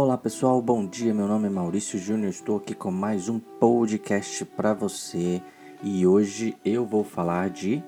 Olá 0.00 0.16
pessoal, 0.16 0.62
bom 0.62 0.86
dia. 0.86 1.12
Meu 1.12 1.26
nome 1.26 1.48
é 1.48 1.50
Maurício 1.50 1.98
Júnior. 1.98 2.30
Estou 2.30 2.58
aqui 2.58 2.72
com 2.72 2.88
mais 2.88 3.28
um 3.28 3.40
podcast 3.40 4.44
para 4.44 4.72
você 4.72 5.42
e 5.82 6.06
hoje 6.06 6.56
eu 6.64 6.86
vou 6.86 7.02
falar 7.02 7.50
de 7.50 7.82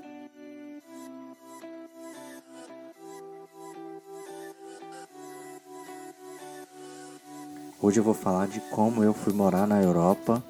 Hoje 7.80 8.00
eu 8.00 8.02
vou 8.02 8.12
falar 8.12 8.48
de 8.48 8.58
como 8.72 9.04
eu 9.04 9.14
fui 9.14 9.32
morar 9.32 9.68
na 9.68 9.80
Europa 9.80 10.42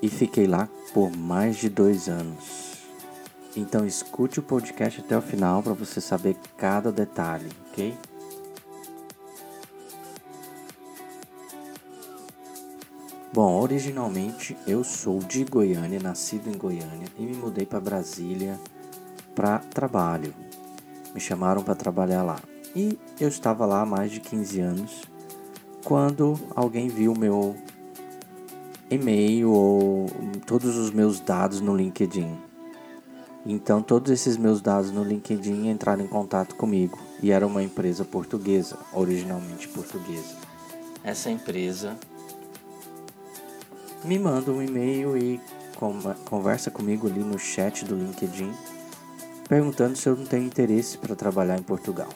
e 0.00 0.08
fiquei 0.08 0.46
lá 0.46 0.68
por 0.94 1.10
mais 1.10 1.56
de 1.56 1.68
dois 1.68 2.08
anos. 2.08 2.76
Então 3.56 3.84
escute 3.84 4.38
o 4.38 4.44
podcast 4.44 5.00
até 5.00 5.18
o 5.18 5.20
final 5.20 5.64
para 5.64 5.72
você 5.72 6.00
saber 6.00 6.36
cada 6.56 6.92
detalhe, 6.92 7.48
ok? 7.72 8.11
Bom, 13.34 13.58
originalmente 13.62 14.54
eu 14.66 14.84
sou 14.84 15.18
de 15.18 15.42
Goiânia, 15.42 15.98
nascido 15.98 16.50
em 16.50 16.58
Goiânia 16.58 17.08
e 17.18 17.22
me 17.22 17.34
mudei 17.34 17.64
para 17.64 17.80
Brasília 17.80 18.60
para 19.34 19.58
trabalho. 19.58 20.34
Me 21.14 21.20
chamaram 21.20 21.62
para 21.62 21.74
trabalhar 21.74 22.22
lá. 22.22 22.38
E 22.76 22.98
eu 23.18 23.28
estava 23.28 23.64
lá 23.64 23.80
há 23.80 23.86
mais 23.86 24.10
de 24.10 24.20
15 24.20 24.60
anos 24.60 25.02
quando 25.82 26.38
alguém 26.54 26.88
viu 26.88 27.14
meu 27.14 27.56
e-mail 28.90 29.50
ou 29.50 30.10
todos 30.46 30.76
os 30.76 30.90
meus 30.90 31.18
dados 31.18 31.62
no 31.62 31.74
LinkedIn. 31.74 32.36
Então, 33.46 33.80
todos 33.80 34.12
esses 34.12 34.36
meus 34.36 34.60
dados 34.60 34.90
no 34.90 35.02
LinkedIn 35.02 35.70
entraram 35.70 36.04
em 36.04 36.06
contato 36.06 36.54
comigo 36.54 36.98
e 37.22 37.30
era 37.30 37.46
uma 37.46 37.62
empresa 37.62 38.04
portuguesa, 38.04 38.76
originalmente 38.92 39.68
portuguesa. 39.68 40.36
Essa 41.02 41.30
empresa 41.30 41.96
me 44.04 44.18
manda 44.18 44.50
um 44.50 44.62
e-mail 44.62 45.16
e 45.16 45.40
conversa 46.24 46.70
comigo 46.70 47.06
ali 47.06 47.20
no 47.20 47.38
chat 47.38 47.84
do 47.84 47.94
LinkedIn, 47.94 48.52
perguntando 49.48 49.96
se 49.96 50.08
eu 50.08 50.16
não 50.16 50.24
tenho 50.24 50.44
interesse 50.44 50.98
para 50.98 51.14
trabalhar 51.14 51.58
em 51.58 51.62
Portugal. 51.62 52.08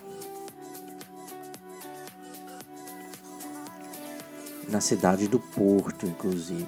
Na 4.68 4.80
cidade 4.80 5.28
do 5.28 5.38
Porto, 5.38 6.06
inclusive. 6.06 6.66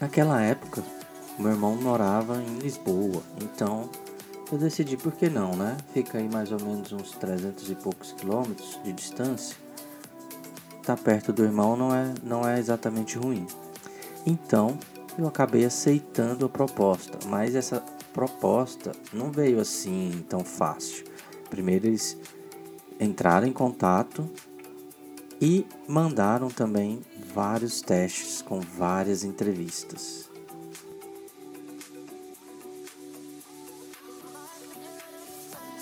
Naquela 0.00 0.40
época, 0.42 0.84
meu 1.38 1.50
irmão 1.50 1.76
morava 1.76 2.40
em 2.42 2.58
Lisboa, 2.58 3.22
então 3.40 3.88
eu 4.50 4.58
decidi 4.58 4.96
por 4.96 5.12
que 5.12 5.28
não, 5.28 5.54
né? 5.56 5.76
Fica 5.92 6.18
aí 6.18 6.28
mais 6.28 6.50
ou 6.50 6.60
menos 6.60 6.92
uns 6.92 7.12
300 7.12 7.70
e 7.70 7.74
poucos 7.74 8.12
quilômetros 8.12 8.78
de 8.82 8.92
distância. 8.92 9.67
Tá 10.88 10.96
perto 10.96 11.34
do 11.34 11.44
irmão 11.44 11.76
não 11.76 11.94
é, 11.94 12.14
não 12.22 12.48
é 12.48 12.58
exatamente 12.58 13.18
ruim. 13.18 13.46
Então 14.24 14.78
eu 15.18 15.28
acabei 15.28 15.66
aceitando 15.66 16.46
a 16.46 16.48
proposta, 16.48 17.18
mas 17.26 17.54
essa 17.54 17.84
proposta 18.14 18.92
não 19.12 19.30
veio 19.30 19.60
assim 19.60 20.24
tão 20.30 20.42
fácil. 20.42 21.04
Primeiro 21.50 21.88
eles 21.88 22.16
entraram 22.98 23.46
em 23.46 23.52
contato 23.52 24.26
e 25.38 25.66
mandaram 25.86 26.48
também 26.48 27.02
vários 27.34 27.82
testes 27.82 28.40
com 28.40 28.58
várias 28.58 29.24
entrevistas. 29.24 30.30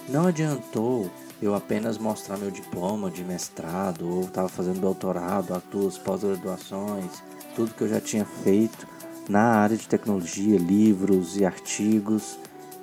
Não 0.09 0.27
adiantou 0.27 1.09
eu 1.41 1.55
apenas 1.55 1.99
mostrar 1.99 2.37
meu 2.39 2.51
diploma 2.51 3.11
de 3.11 3.23
mestrado 3.23 4.09
ou 4.09 4.23
estava 4.23 4.49
fazendo 4.49 4.81
doutorado, 4.81 5.55
as 5.55 5.63
duas 5.65 5.99
pós-graduações, 5.99 7.23
tudo 7.55 7.75
que 7.75 7.83
eu 7.83 7.89
já 7.89 8.01
tinha 8.01 8.25
feito 8.25 8.87
na 9.29 9.43
área 9.43 9.77
de 9.77 9.87
tecnologia, 9.89 10.59
livros 10.59 11.37
e 11.37 11.45
artigos 11.45 12.39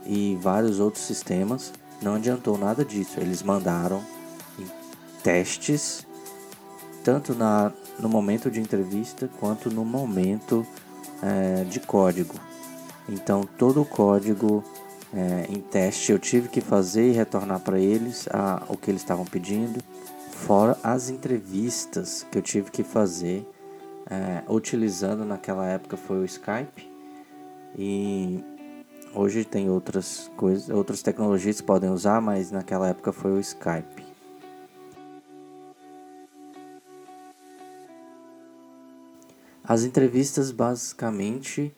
e 0.05 0.37
vários 0.41 0.79
outros 0.79 1.03
sistemas. 1.03 1.73
Não 2.01 2.15
adiantou 2.15 2.57
nada 2.57 2.83
disso. 2.83 3.19
Eles 3.19 3.41
mandaram 3.41 4.03
testes 5.23 6.05
tanto 7.03 7.33
na, 7.33 7.71
no 7.99 8.09
momento 8.09 8.51
de 8.51 8.59
entrevista 8.59 9.29
quanto 9.39 9.69
no 9.69 9.83
momento 9.83 10.65
é, 11.21 11.63
de 11.63 11.79
código. 11.79 12.35
Então, 13.07 13.43
todo 13.57 13.81
o 13.81 13.85
código 13.85 14.63
é, 15.13 15.45
em 15.47 15.61
teste 15.61 16.11
eu 16.11 16.17
tive 16.17 16.49
que 16.49 16.59
fazer 16.59 17.09
e 17.09 17.11
retornar 17.11 17.59
para 17.59 17.79
eles 17.79 18.27
a, 18.31 18.63
o 18.67 18.75
que 18.75 18.89
eles 18.89 19.01
estavam 19.01 19.25
pedindo, 19.25 19.79
fora 20.31 20.77
as 20.83 21.09
entrevistas 21.09 22.25
que 22.31 22.37
eu 22.37 22.41
tive 22.41 22.71
que 22.71 22.83
fazer 22.83 23.47
é, 24.09 24.43
utilizando 24.49 25.23
naquela 25.23 25.67
época 25.67 25.95
foi 25.95 26.17
o 26.17 26.25
Skype 26.25 26.91
e 27.77 28.43
hoje 29.13 29.45
tem 29.45 29.69
outras 29.69 30.31
coisas, 30.35 30.69
outras 30.69 31.01
tecnologias 31.01 31.61
que 31.61 31.67
podem 31.67 31.89
usar, 31.89 32.19
mas 32.19 32.51
naquela 32.51 32.89
época 32.89 33.11
foi 33.11 33.31
o 33.31 33.39
Skype. 33.39 34.03
As 39.63 39.83
entrevistas 39.83 40.51
basicamente 40.51 41.73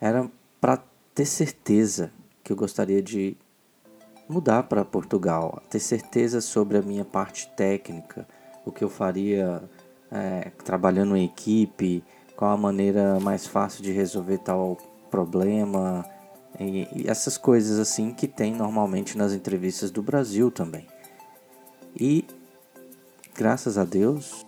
eram 0.00 0.30
para 0.58 0.82
ter 1.14 1.26
certeza 1.26 2.10
que 2.46 2.52
eu 2.52 2.56
gostaria 2.56 3.02
de 3.02 3.36
mudar 4.28 4.62
para 4.62 4.84
Portugal, 4.84 5.60
ter 5.68 5.80
certeza 5.80 6.40
sobre 6.40 6.78
a 6.78 6.82
minha 6.82 7.04
parte 7.04 7.50
técnica, 7.56 8.24
o 8.64 8.70
que 8.70 8.84
eu 8.84 8.88
faria 8.88 9.68
é, 10.12 10.52
trabalhando 10.64 11.16
em 11.16 11.24
equipe, 11.24 12.04
qual 12.36 12.52
a 12.52 12.56
maneira 12.56 13.18
mais 13.18 13.48
fácil 13.48 13.82
de 13.82 13.90
resolver 13.90 14.38
tal 14.38 14.76
problema 15.10 16.06
e, 16.60 16.86
e 16.94 17.08
essas 17.08 17.36
coisas 17.36 17.80
assim 17.80 18.14
que 18.14 18.28
tem 18.28 18.54
normalmente 18.54 19.18
nas 19.18 19.32
entrevistas 19.32 19.90
do 19.90 20.00
Brasil 20.00 20.48
também. 20.48 20.86
E 21.98 22.24
graças 23.34 23.76
a 23.76 23.84
Deus 23.84 24.46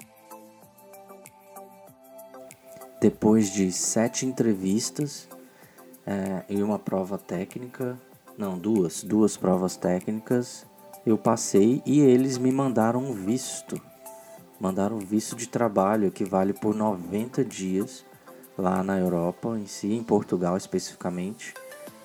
depois 3.00 3.52
de 3.52 3.72
sete 3.72 4.24
entrevistas 4.24 5.28
é, 6.08 6.42
e 6.48 6.62
uma 6.62 6.78
prova 6.78 7.18
técnica, 7.18 8.00
não, 8.38 8.58
duas, 8.58 9.02
duas 9.02 9.36
provas 9.36 9.76
técnicas, 9.76 10.64
eu 11.04 11.18
passei 11.18 11.82
e 11.84 12.00
eles 12.00 12.38
me 12.38 12.50
mandaram 12.50 13.00
um 13.00 13.12
visto. 13.12 13.78
Mandaram 14.58 14.96
um 14.96 15.00
visto 15.00 15.36
de 15.36 15.46
trabalho 15.46 16.10
que 16.10 16.24
vale 16.24 16.54
por 16.54 16.74
90 16.74 17.44
dias 17.44 18.06
lá 18.56 18.82
na 18.82 18.98
Europa, 18.98 19.58
em 19.58 19.66
si, 19.66 19.92
em 19.92 20.02
Portugal 20.02 20.56
especificamente. 20.56 21.52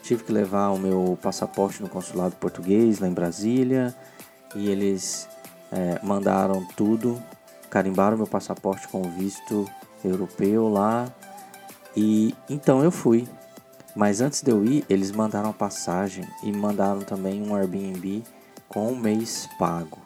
Tive 0.01 0.25
que 0.25 0.33
levar 0.33 0.71
o 0.71 0.77
meu 0.77 1.17
passaporte 1.21 1.81
no 1.81 1.87
consulado 1.87 2.35
português 2.35 2.99
lá 2.99 3.07
em 3.07 3.13
Brasília 3.13 3.95
e 4.53 4.69
eles 4.69 5.29
é, 5.71 5.97
mandaram 6.03 6.65
tudo, 6.75 7.23
carimbaram 7.69 8.17
meu 8.17 8.27
passaporte 8.27 8.85
com 8.89 9.01
visto 9.03 9.65
europeu 10.03 10.67
lá. 10.67 11.09
E 11.95 12.35
então 12.49 12.83
eu 12.83 12.91
fui. 12.91 13.25
Mas 13.95 14.21
antes 14.21 14.41
de 14.41 14.51
eu 14.51 14.65
ir, 14.65 14.85
eles 14.89 15.11
mandaram 15.11 15.49
a 15.49 15.53
passagem 15.53 16.27
e 16.41 16.51
mandaram 16.51 17.01
também 17.01 17.41
um 17.41 17.55
Airbnb 17.55 18.23
com 18.67 18.91
um 18.91 18.95
mês 18.95 19.47
pago. 19.59 19.99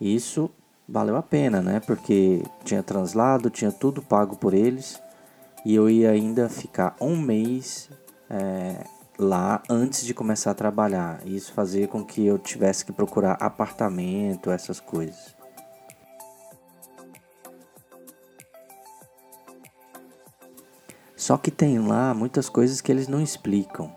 Isso 0.00 0.50
valeu 0.88 1.16
a 1.16 1.22
pena, 1.22 1.60
né? 1.60 1.80
Porque 1.80 2.42
tinha 2.64 2.82
translado, 2.82 3.50
tinha 3.50 3.70
tudo 3.70 4.02
pago 4.02 4.36
por 4.36 4.54
eles 4.54 5.00
e 5.64 5.74
eu 5.74 5.88
ia 5.88 6.10
ainda 6.10 6.48
ficar 6.48 6.96
um 7.00 7.16
mês 7.16 7.88
é, 8.30 8.84
lá 9.18 9.62
antes 9.68 10.04
de 10.04 10.14
começar 10.14 10.50
a 10.50 10.54
trabalhar. 10.54 11.20
Isso 11.26 11.52
fazia 11.52 11.86
com 11.86 12.04
que 12.04 12.26
eu 12.26 12.38
tivesse 12.38 12.84
que 12.84 12.92
procurar 12.92 13.36
apartamento, 13.40 14.50
essas 14.50 14.80
coisas. 14.80 15.41
Só 21.22 21.36
que 21.36 21.52
tem 21.52 21.78
lá 21.78 22.12
muitas 22.12 22.48
coisas 22.48 22.80
que 22.80 22.90
eles 22.90 23.06
não 23.06 23.22
explicam. 23.22 23.92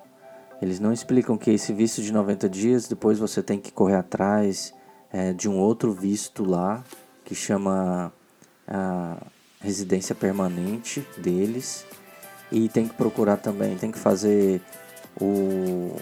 Eles 0.62 0.80
não 0.80 0.94
explicam 0.94 1.36
que 1.40 1.50
esse 1.50 1.74
visto 1.74 2.00
de 2.00 2.14
90 2.14 2.48
dias, 2.48 2.88
depois 2.88 3.18
você 3.18 3.42
tem 3.42 3.60
que 3.60 3.72
correr 3.72 3.96
atrás 3.96 4.72
é, 5.12 5.34
de 5.34 5.50
um 5.50 5.58
outro 5.58 5.92
visto 5.92 6.44
lá, 6.44 6.84
que 7.24 7.34
chama 7.34 8.14
a 8.68 9.18
residência 9.60 10.14
permanente 10.14 11.04
deles. 11.18 11.84
E 12.52 12.70
tem 12.70 12.88
que 12.88 12.94
procurar 12.94 13.38
também, 13.38 13.76
tem 13.76 13.92
que 13.92 13.98
fazer 13.98 14.62
o, 15.20 15.96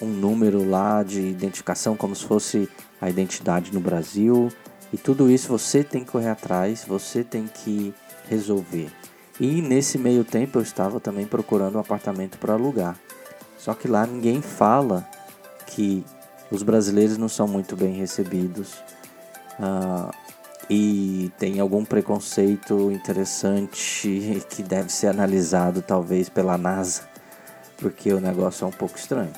um 0.00 0.06
número 0.06 0.64
lá 0.64 1.02
de 1.02 1.22
identificação, 1.22 1.96
como 1.96 2.14
se 2.14 2.24
fosse 2.24 2.68
a 3.00 3.10
identidade 3.10 3.74
no 3.74 3.80
Brasil. 3.80 4.48
E 4.92 4.96
tudo 4.96 5.28
isso 5.28 5.48
você 5.48 5.82
tem 5.82 6.04
que 6.04 6.12
correr 6.12 6.30
atrás, 6.30 6.84
você 6.86 7.24
tem 7.24 7.48
que 7.48 7.92
resolver. 8.28 8.92
E 9.40 9.62
nesse 9.62 9.98
meio 9.98 10.24
tempo 10.24 10.58
eu 10.58 10.62
estava 10.62 11.00
também 11.00 11.26
procurando 11.26 11.76
um 11.76 11.80
apartamento 11.80 12.38
para 12.38 12.54
alugar. 12.54 12.96
Só 13.58 13.74
que 13.74 13.88
lá 13.88 14.06
ninguém 14.06 14.42
fala 14.42 15.08
que 15.66 16.04
Os 16.50 16.62
brasileiros 16.62 17.16
não 17.16 17.30
são 17.30 17.48
muito 17.48 17.74
bem 17.74 17.94
recebidos 17.94 18.74
uh, 19.58 20.10
e 20.68 21.32
tem 21.38 21.60
algum 21.60 21.82
preconceito 21.82 22.90
interessante 22.92 24.44
que 24.50 24.62
deve 24.62 24.92
ser 24.92 25.06
analisado 25.06 25.80
talvez 25.80 26.28
pela 26.28 26.58
NASA, 26.58 27.08
porque 27.78 28.12
o 28.12 28.20
negócio 28.20 28.66
é 28.66 28.68
um 28.68 28.72
pouco 28.72 28.98
estranho. 28.98 29.32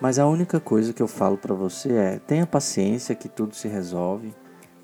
Mas 0.00 0.18
a 0.18 0.26
única 0.26 0.58
coisa 0.58 0.92
que 0.92 1.02
eu 1.02 1.08
falo 1.08 1.36
para 1.36 1.54
você 1.54 1.92
é: 1.92 2.18
tenha 2.18 2.46
paciência 2.46 3.14
que 3.14 3.28
tudo 3.28 3.54
se 3.54 3.68
resolve. 3.68 4.34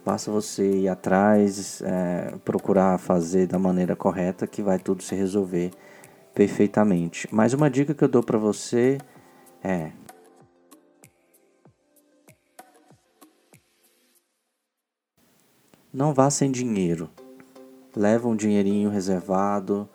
Basta 0.06 0.30
você 0.30 0.82
ir 0.82 0.88
atrás, 0.88 1.82
é, 1.82 2.36
procurar 2.44 2.96
fazer 2.96 3.48
da 3.48 3.58
maneira 3.58 3.96
correta 3.96 4.46
que 4.46 4.62
vai 4.62 4.78
tudo 4.78 5.02
se 5.02 5.16
resolver 5.16 5.72
perfeitamente. 6.32 7.28
Mas 7.32 7.52
uma 7.52 7.68
dica 7.68 7.92
que 7.92 8.04
eu 8.04 8.08
dou 8.08 8.22
para 8.22 8.38
você 8.38 8.98
é 9.64 9.90
não 15.92 16.14
vá 16.14 16.30
sem 16.30 16.52
dinheiro. 16.52 17.10
Leva 17.94 18.28
um 18.28 18.36
dinheirinho 18.36 18.88
reservado, 18.88 19.88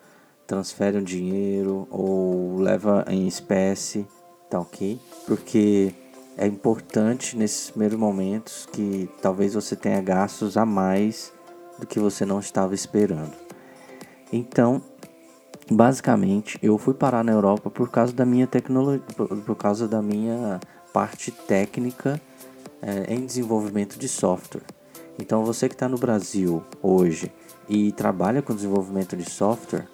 transfere 0.46 0.98
um 0.98 1.02
dinheiro 1.02 1.88
ou 1.90 2.58
leva 2.58 3.04
em 3.08 3.26
espécie 3.26 4.06
tá 4.52 4.60
ok? 4.60 5.00
Porque 5.26 5.94
é 6.36 6.46
importante 6.46 7.36
nesses 7.36 7.70
primeiros 7.70 7.98
momentos 7.98 8.66
que 8.72 9.08
talvez 9.20 9.54
você 9.54 9.76
tenha 9.76 10.00
gastos 10.00 10.56
a 10.56 10.64
mais 10.64 11.32
do 11.78 11.86
que 11.86 12.00
você 12.00 12.24
não 12.24 12.40
estava 12.40 12.74
esperando. 12.74 13.32
Então, 14.32 14.82
basicamente, 15.70 16.58
eu 16.62 16.78
fui 16.78 16.94
parar 16.94 17.22
na 17.22 17.32
Europa 17.32 17.70
por 17.70 17.90
causa 17.90 18.12
da 18.12 18.24
minha 18.24 18.46
tecnologia, 18.46 19.04
por 19.16 19.56
causa 19.56 19.86
da 19.86 20.00
minha 20.00 20.58
parte 20.92 21.30
técnica 21.30 22.20
é, 22.80 23.12
em 23.12 23.26
desenvolvimento 23.26 23.98
de 23.98 24.08
software. 24.08 24.62
Então, 25.18 25.44
você 25.44 25.68
que 25.68 25.74
está 25.74 25.88
no 25.88 25.98
Brasil 25.98 26.62
hoje 26.82 27.30
e 27.68 27.92
trabalha 27.92 28.40
com 28.40 28.54
desenvolvimento 28.54 29.16
de 29.16 29.28
software, 29.28 29.86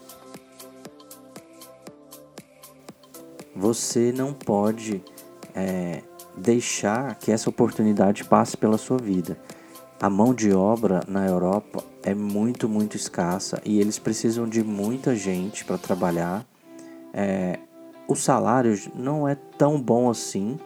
você 3.55 4.13
não 4.13 4.33
pode 4.33 5.03
é, 5.55 6.03
deixar 6.39 7.17
que 7.17 7.31
essa 7.31 7.51
oportunidade 7.51 8.25
passe 8.25 8.57
pela 8.57 8.79
sua 8.79 8.97
vida. 8.97 9.39
A 10.01 10.09
mão 10.09 10.33
de 10.33 10.53
obra 10.53 11.03
na 11.09 11.27
Europa 11.27 11.83
é 12.03 12.15
muito, 12.15 12.69
muito 12.69 12.97
escassa 12.97 13.61
e 13.65 13.81
eles 13.81 13.99
precisam 13.99 14.49
de 14.49 14.63
muita 14.63 15.17
gente 15.17 15.65
para 15.65 15.77
trabalhar. 15.77 16.47
É, 17.13 17.59
o 18.07 18.15
salário 18.15 18.81
não 18.95 19.27
é 19.27 19.35
tão 19.35 19.81
bom 19.81 20.09
assim, 20.09 20.59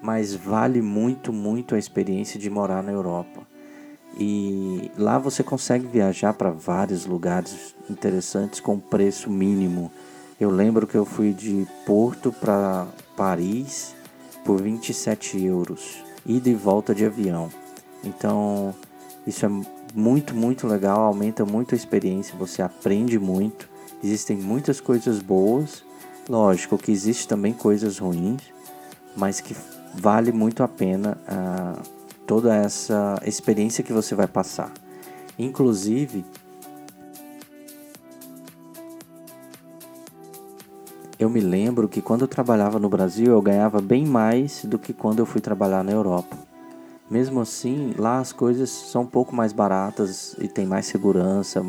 mas 0.00 0.34
vale 0.34 0.80
muito, 0.80 1.32
muito 1.32 1.74
a 1.74 1.78
experiência 1.78 2.38
de 2.38 2.48
morar 2.48 2.82
na 2.82 2.92
Europa. 2.92 3.42
E 4.18 4.90
lá 4.96 5.18
você 5.18 5.42
consegue 5.42 5.86
viajar 5.86 6.32
para 6.32 6.50
vários 6.50 7.04
lugares 7.04 7.74
interessantes 7.90 8.60
com 8.60 8.78
preço 8.78 9.28
mínimo. 9.28 9.90
Eu 10.40 10.50
lembro 10.50 10.86
que 10.86 10.94
eu 10.94 11.04
fui 11.04 11.32
de 11.32 11.66
Porto 11.84 12.32
para 12.32 12.86
Paris 13.16 13.96
por 14.46 14.62
27 14.62 15.44
euros, 15.44 16.04
ida 16.24 16.48
e 16.48 16.54
volta 16.54 16.94
de 16.94 17.04
avião. 17.04 17.50
Então, 18.04 18.72
isso 19.26 19.44
é 19.44 19.48
muito, 19.92 20.34
muito 20.34 20.68
legal, 20.68 21.00
aumenta 21.00 21.44
muito 21.44 21.74
a 21.74 21.76
experiência, 21.76 22.38
você 22.38 22.62
aprende 22.62 23.18
muito. 23.18 23.68
Existem 24.04 24.36
muitas 24.36 24.80
coisas 24.80 25.18
boas, 25.18 25.82
lógico 26.28 26.78
que 26.78 26.92
existe 26.92 27.26
também 27.26 27.52
coisas 27.52 27.98
ruins, 27.98 28.42
mas 29.16 29.40
que 29.40 29.56
vale 29.92 30.30
muito 30.30 30.62
a 30.62 30.68
pena 30.68 31.18
uh, 31.26 31.82
toda 32.24 32.54
essa 32.54 33.20
experiência 33.26 33.82
que 33.82 33.92
você 33.92 34.14
vai 34.14 34.28
passar. 34.28 34.72
Inclusive, 35.36 36.24
eu 41.18 41.30
me 41.30 41.40
lembro 41.40 41.88
que 41.88 42.02
quando 42.02 42.22
eu 42.22 42.28
trabalhava 42.28 42.78
no 42.78 42.88
Brasil 42.88 43.32
eu 43.32 43.42
ganhava 43.42 43.80
bem 43.80 44.04
mais 44.04 44.64
do 44.64 44.78
que 44.78 44.92
quando 44.92 45.18
eu 45.18 45.26
fui 45.26 45.40
trabalhar 45.40 45.82
na 45.82 45.92
Europa. 45.92 46.36
Mesmo 47.10 47.40
assim, 47.40 47.94
lá 47.96 48.18
as 48.18 48.32
coisas 48.32 48.68
são 48.68 49.02
um 49.02 49.06
pouco 49.06 49.34
mais 49.34 49.52
baratas 49.52 50.34
e 50.38 50.48
tem 50.48 50.66
mais 50.66 50.86
segurança, 50.86 51.62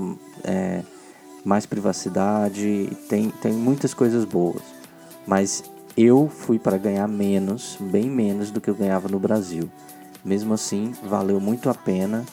é, 0.44 0.82
mais 1.46 1.66
privacidade, 1.66 2.90
tem, 3.08 3.30
tem 3.30 3.54
muitas 3.54 3.94
coisas 3.94 4.26
boas. 4.26 4.62
Mas 5.26 5.64
eu 5.96 6.28
fui 6.28 6.58
para 6.60 6.78
ganhar 6.78 7.08
menos, 7.08 7.78
bem 7.80 8.10
menos 8.10 8.52
do 8.52 8.60
que 8.60 8.70
eu 8.70 8.76
ganhava 8.76 9.08
no 9.08 9.20
Brasil. 9.20 9.70
Mesmo 10.26 10.54
assim, 10.54 10.94
valeu 11.04 11.40
muito 11.40 11.70
a 11.70 11.74
pena. 11.74 12.26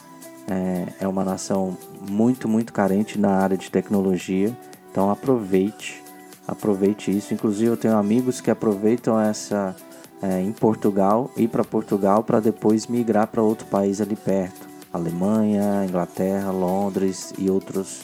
É, 0.47 1.05
é 1.05 1.07
uma 1.07 1.23
nação 1.23 1.77
muito, 2.09 2.47
muito 2.47 2.73
carente 2.73 3.19
na 3.19 3.37
área 3.37 3.57
de 3.57 3.69
tecnologia. 3.69 4.55
Então 4.91 5.09
aproveite 5.09 6.04
aproveite 6.47 7.15
isso. 7.15 7.33
Inclusive, 7.33 7.71
eu 7.71 7.77
tenho 7.77 7.97
amigos 7.97 8.41
que 8.41 8.51
aproveitam 8.51 9.19
essa 9.19 9.75
é, 10.21 10.41
em 10.41 10.51
Portugal, 10.51 11.29
ir 11.35 11.47
para 11.47 11.63
Portugal 11.63 12.23
para 12.23 12.39
depois 12.39 12.87
migrar 12.87 13.27
para 13.27 13.41
outro 13.41 13.67
país 13.67 13.99
ali 14.01 14.15
perto, 14.15 14.67
Alemanha, 14.91 15.85
Inglaterra, 15.87 16.51
Londres 16.51 17.33
e 17.37 17.49
outros 17.49 18.03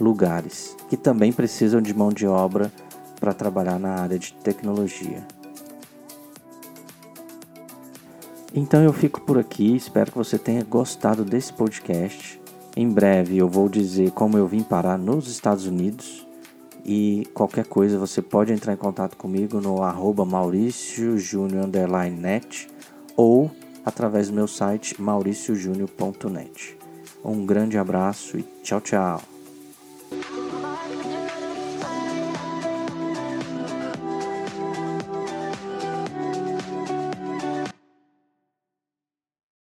lugares 0.00 0.76
que 0.88 0.96
também 0.96 1.32
precisam 1.32 1.80
de 1.80 1.94
mão 1.94 2.10
de 2.10 2.26
obra 2.26 2.72
para 3.20 3.34
trabalhar 3.34 3.78
na 3.78 4.00
área 4.00 4.18
de 4.18 4.32
tecnologia. 4.32 5.22
Então 8.52 8.82
eu 8.82 8.92
fico 8.92 9.20
por 9.20 9.38
aqui, 9.38 9.76
espero 9.76 10.10
que 10.10 10.18
você 10.18 10.36
tenha 10.36 10.64
gostado 10.64 11.24
desse 11.24 11.52
podcast. 11.52 12.40
Em 12.76 12.88
breve 12.88 13.36
eu 13.36 13.48
vou 13.48 13.68
dizer 13.68 14.10
como 14.10 14.36
eu 14.36 14.46
vim 14.48 14.62
parar 14.62 14.98
nos 14.98 15.28
Estados 15.28 15.66
Unidos 15.66 16.26
e 16.84 17.26
qualquer 17.34 17.66
coisa 17.66 17.98
você 17.98 18.22
pode 18.22 18.52
entrar 18.52 18.72
em 18.72 18.76
contato 18.76 19.16
comigo 19.16 19.60
no 19.60 19.82
arroba 19.82 20.24
mauriciojunior_net 20.24 22.68
ou 23.16 23.50
através 23.84 24.28
do 24.28 24.34
meu 24.34 24.46
site 24.48 25.00
mauriciojunior.net. 25.00 26.76
Um 27.24 27.46
grande 27.46 27.78
abraço 27.78 28.38
e 28.38 28.42
tchau, 28.62 28.80
tchau. 28.80 29.29